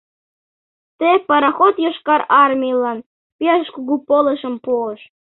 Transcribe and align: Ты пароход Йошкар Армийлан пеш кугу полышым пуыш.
Ты 0.97 1.09
пароход 1.27 1.73
Йошкар 1.85 2.21
Армийлан 2.43 2.99
пеш 3.37 3.65
кугу 3.75 3.95
полышым 4.07 4.55
пуыш. 4.63 5.01